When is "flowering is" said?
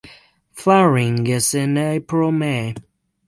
0.51-1.53